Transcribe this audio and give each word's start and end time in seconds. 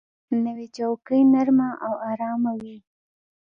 نوې 0.43 0.67
چوکۍ 0.75 1.21
نرمه 1.33 1.69
او 1.85 1.93
آرامه 2.09 2.53
وي 2.61 2.77